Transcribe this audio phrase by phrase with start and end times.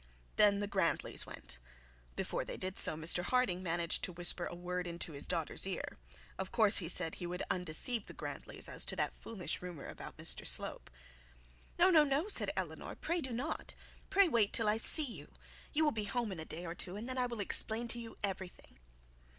[0.35, 1.59] Then the Grantlys went.
[2.15, 5.85] Before they did so Mr Harding managed to whisper a word into his daughter's ear.
[6.39, 10.17] Of course, he said, he would undeceive the Grantlys as to that foolish rumour about
[10.17, 10.89] Mr Slope.
[11.77, 13.75] 'No, no, no,' said Eleanor; 'pray do not
[14.09, 15.35] pray wait till I see you.
[15.71, 17.99] You will be home in a day or two, and then I will explain to
[17.99, 18.79] you everything.'